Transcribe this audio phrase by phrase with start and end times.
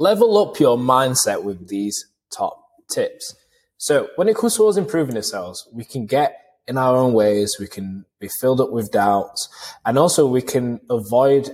[0.00, 3.36] level up your mindset with these top tips.
[3.76, 7.66] So when it comes towards improving ourselves, we can get in our own ways, we
[7.66, 9.48] can be filled up with doubts,
[9.84, 11.50] and also we can avoid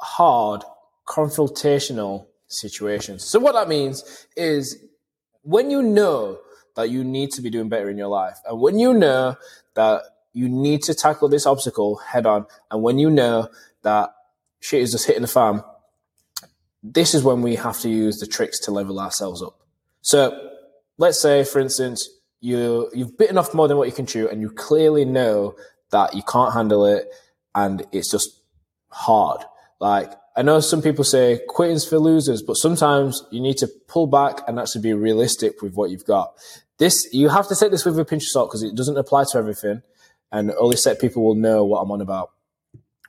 [0.00, 0.64] hard
[1.08, 3.24] confrontational situations.
[3.24, 4.76] So what that means is
[5.42, 6.40] when you know
[6.76, 9.36] that you need to be doing better in your life, and when you know
[9.74, 10.02] that
[10.34, 13.48] you need to tackle this obstacle head on, and when you know
[13.82, 14.10] that
[14.60, 15.62] shit is just hitting the fan,
[16.82, 19.60] this is when we have to use the tricks to level ourselves up.
[20.00, 20.50] So
[20.98, 22.08] let's say, for instance,
[22.40, 25.54] you you've bitten off more than what you can chew, and you clearly know
[25.90, 27.08] that you can't handle it,
[27.54, 28.40] and it's just
[28.88, 29.42] hard.
[29.80, 34.06] Like I know some people say quitting's for losers, but sometimes you need to pull
[34.06, 36.34] back and actually be realistic with what you've got.
[36.78, 39.24] This you have to take this with a pinch of salt because it doesn't apply
[39.30, 39.82] to everything,
[40.32, 42.32] and only set people will know what I'm on about.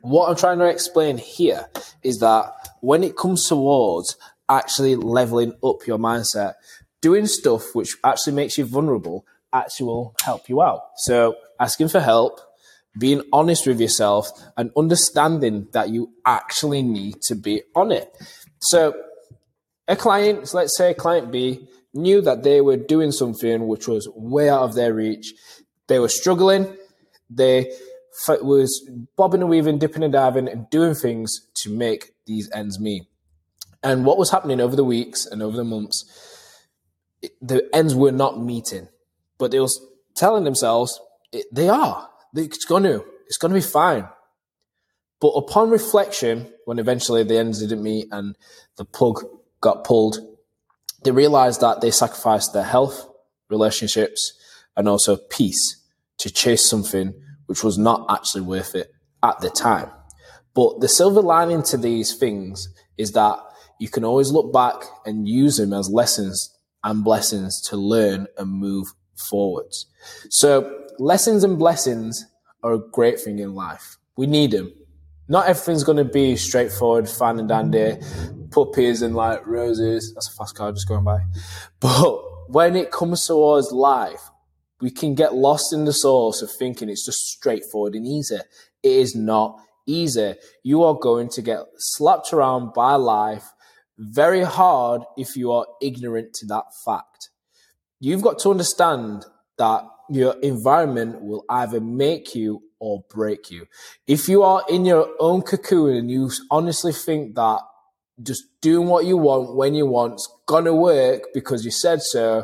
[0.04, 1.66] What I'm trying to explain here
[2.04, 4.18] is that when it comes towards
[4.50, 6.56] actually leveling up your mindset,
[7.02, 10.82] doing stuff which actually makes you vulnerable actually will help you out.
[10.98, 12.42] So asking for help,
[13.00, 18.14] being honest with yourself and understanding that you actually need to be on it.
[18.60, 18.94] So
[19.88, 24.50] a client, let's say client B, knew that they were doing something which was way
[24.50, 25.34] out of their reach.
[25.88, 26.76] They were struggling.
[27.30, 27.72] They
[28.28, 33.04] was bobbing and weaving, dipping and diving, and doing things to make these ends meet.
[33.82, 36.06] And what was happening over the weeks and over the months,
[37.42, 38.88] the ends were not meeting,
[39.38, 39.80] but they was
[40.16, 41.00] telling themselves
[41.52, 42.10] they are.
[42.36, 43.04] It's going to.
[43.28, 44.08] It's going to be fine.
[45.20, 48.36] But upon reflection, when eventually the ends didn't meet and
[48.78, 49.24] the plug
[49.62, 50.18] got pulled,
[51.04, 53.08] they realized that they sacrificed their health,
[53.50, 54.34] relationships,
[54.76, 55.82] and also peace
[56.18, 57.14] to chase something
[57.48, 58.92] which was not actually worth it
[59.22, 59.90] at the time.
[60.54, 63.40] But the silver lining to these things is that
[63.80, 68.50] you can always look back and use them as lessons and blessings to learn and
[68.50, 69.88] move forwards.
[70.30, 72.26] So lessons and blessings
[72.62, 73.98] are a great thing in life.
[74.16, 74.74] We need them.
[75.28, 77.98] Not everything's going to be straightforward, fine and dandy,
[78.52, 80.14] puppies and like roses.
[80.14, 81.20] That's a fast car just going by.
[81.80, 84.22] But when it comes towards life,
[84.84, 88.36] we can get lost in the source of thinking it's just straightforward and easy.
[88.36, 89.58] It is not
[89.88, 90.36] easy.
[90.62, 93.46] You are going to get slapped around by life
[93.98, 97.30] very hard if you are ignorant to that fact.
[98.02, 99.26] You've got to understand
[99.58, 103.68] that your environment will either make you or break you.
[104.06, 107.62] If you are in your own cocoon and you honestly think that
[108.22, 112.44] just doing what you want when you want is gonna work because you said so,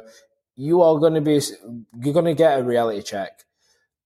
[0.59, 1.39] you are going to be
[2.01, 3.45] you're going to get a reality check.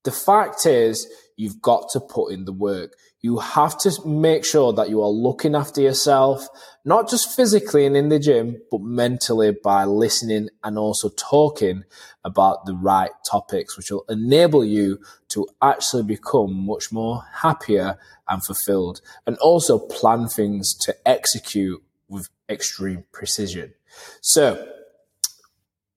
[0.03, 2.93] The fact is, you've got to put in the work.
[3.21, 6.47] You have to make sure that you are looking after yourself,
[6.85, 11.85] not just physically and in the gym, but mentally by listening and also talking
[12.23, 14.99] about the right topics, which will enable you
[15.29, 17.97] to actually become much more happier
[18.27, 23.73] and fulfilled and also plan things to execute with extreme precision.
[24.21, 24.67] So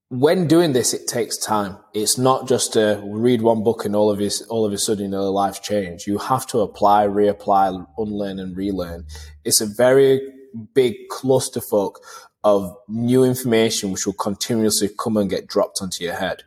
[0.08, 1.78] when doing this, it takes time.
[1.92, 5.12] It's not just to read one book and all of his, all of a sudden,
[5.12, 6.06] your life change.
[6.06, 9.06] You have to apply, reapply, unlearn and relearn.
[9.44, 10.20] It's a very
[10.74, 11.94] big clusterfuck
[12.44, 16.44] of new information which will continuously come and get dropped onto your head.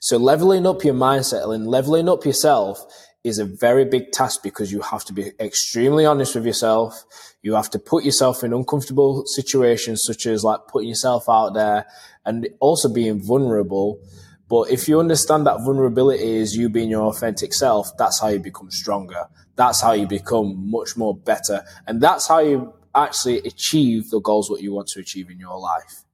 [0.00, 2.80] So leveling up your mindset and leveling up yourself
[3.26, 7.04] is a very big task because you have to be extremely honest with yourself.
[7.42, 11.86] You have to put yourself in uncomfortable situations, such as like putting yourself out there
[12.24, 13.98] and also being vulnerable.
[14.48, 18.38] But if you understand that vulnerability is you being your authentic self, that's how you
[18.38, 19.26] become stronger.
[19.56, 21.64] That's how you become much more better.
[21.88, 25.58] And that's how you actually achieve the goals what you want to achieve in your
[25.58, 26.04] life.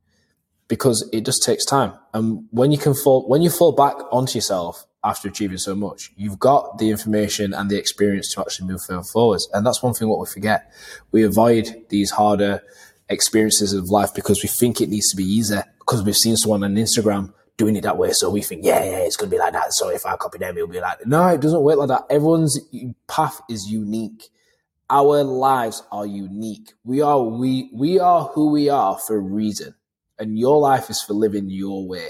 [0.67, 1.93] Because it just takes time.
[2.15, 6.13] And when you can fall, when you fall back onto yourself after achieving so much.
[6.17, 9.49] You've got the information and the experience to actually move further forwards.
[9.53, 10.73] And that's one thing what we forget.
[11.11, 12.63] We avoid these harder
[13.09, 16.63] experiences of life because we think it needs to be easier because we've seen someone
[16.63, 18.13] on Instagram doing it that way.
[18.13, 19.73] So we think, yeah, yeah, it's going to be like that.
[19.73, 22.07] So if I copy them, it'll be like, no, it doesn't work like that.
[22.09, 22.59] Everyone's
[23.09, 24.29] path is unique.
[24.89, 26.73] Our lives are unique.
[26.85, 29.75] We are, we, we are who we are for a reason.
[30.19, 32.09] And your life is for living your way.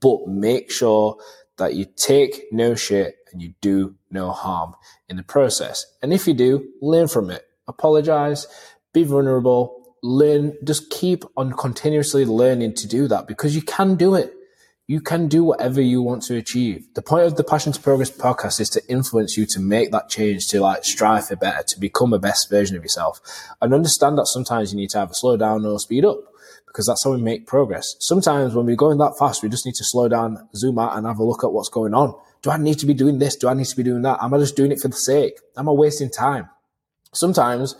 [0.00, 1.16] But make sure
[1.58, 4.74] that you take no shit and you do no harm
[5.08, 5.84] in the process.
[6.02, 7.44] And if you do, learn from it.
[7.66, 8.46] Apologize,
[8.92, 14.14] be vulnerable, learn, just keep on continuously learning to do that because you can do
[14.14, 14.34] it.
[14.90, 16.88] You can do whatever you want to achieve.
[16.94, 20.08] The point of the Passion to Progress podcast is to influence you to make that
[20.08, 23.20] change, to like strive for better, to become a best version of yourself.
[23.60, 26.18] And understand that sometimes you need to have a slow down or speed up
[26.66, 27.96] because that's how we make progress.
[28.00, 31.06] Sometimes when we're going that fast, we just need to slow down, zoom out and
[31.06, 32.18] have a look at what's going on.
[32.40, 33.36] Do I need to be doing this?
[33.36, 34.22] Do I need to be doing that?
[34.22, 35.34] Am I just doing it for the sake?
[35.58, 36.48] Am I wasting time?
[37.12, 37.74] Sometimes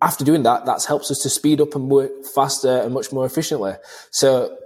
[0.00, 3.24] after doing that, that helps us to speed up and work faster and much more
[3.24, 3.74] efficiently.
[4.10, 4.58] So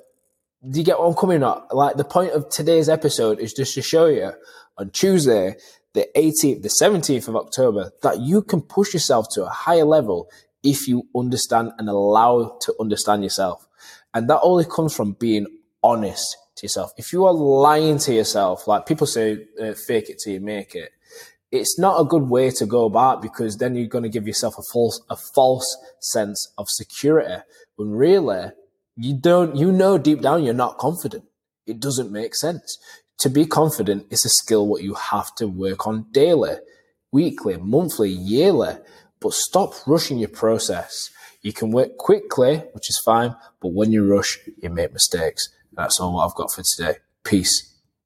[0.69, 1.75] do you get what I'm coming at?
[1.75, 4.33] Like the point of today's episode is just to show you
[4.79, 5.57] on Tuesday,
[5.93, 10.29] the 18th, the 17th of October, that you can push yourself to a higher level
[10.63, 13.67] if you understand and allow to understand yourself.
[14.13, 15.47] And that only comes from being
[15.83, 16.91] honest to yourself.
[16.97, 20.75] If you are lying to yourself, like people say, uh, fake it till you make
[20.75, 20.91] it,
[21.53, 24.59] it's not a good way to go about because then you're going to give yourself
[24.59, 27.43] a false, a false sense of security
[27.77, 28.51] when really
[28.97, 31.25] you don't, you know, deep down, you're not confident.
[31.67, 32.79] It doesn't make sense.
[33.19, 36.57] To be confident is a skill what you have to work on daily,
[37.13, 38.75] weekly, monthly, yearly,
[39.21, 41.11] but stop rushing your process.
[41.43, 45.49] You can work quickly, which is fine, but when you rush, you make mistakes.
[45.73, 46.99] That's all I've got for today.
[47.25, 47.76] Peace.